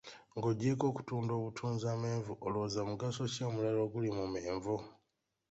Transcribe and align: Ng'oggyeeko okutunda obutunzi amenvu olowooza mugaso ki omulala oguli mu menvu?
Ng'oggyeeko 0.35 0.83
okutunda 0.91 1.31
obutunzi 1.39 1.85
amenvu 1.95 2.31
olowooza 2.45 2.81
mugaso 2.89 3.21
ki 3.33 3.41
omulala 3.47 3.79
oguli 3.85 4.09
mu 4.17 4.25
menvu? 4.33 4.75